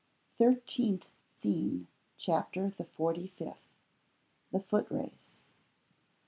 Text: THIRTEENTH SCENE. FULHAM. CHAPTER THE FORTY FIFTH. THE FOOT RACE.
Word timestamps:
THIRTEENTH 0.39 1.11
SCENE. 1.37 1.69
FULHAM. 1.69 1.87
CHAPTER 2.17 2.73
THE 2.75 2.85
FORTY 2.85 3.27
FIFTH. 3.27 3.75
THE 4.51 4.59
FOOT 4.61 4.87
RACE. 4.89 5.33